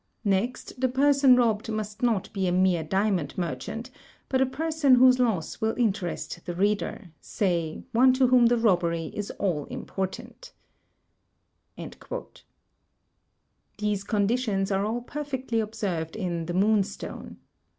Next, 0.25 0.81
the 0.81 0.89
person 0.89 1.35
robbed 1.35 1.69
must 1.69 2.01
not 2.01 2.33
be 2.33 2.47
a 2.47 2.51
mere 2.51 2.83
diamond 2.83 3.37
merchant, 3.37 3.91
but 4.29 4.41
a 4.41 4.47
person 4.47 4.95
whose 4.95 5.19
loss 5.19 5.61
will 5.61 5.77
interest 5.77 6.43
the 6.47 6.55
reader, 6.55 7.11
say, 7.21 7.83
one 7.91 8.11
to 8.13 8.25
whom 8.25 8.47
the 8.47 8.57
robbery 8.57 9.11
is 9.13 9.29
all 9.37 9.65
important." 9.65 10.53
These 13.77 14.03
conditions 14.03 14.71
are 14.71 14.85
all 14.87 15.01
perfectly 15.01 15.59
observed 15.59 16.15
in 16.15 16.47
"The 16.47 16.55
Moon 16.55 16.81
stone." 16.81 17.37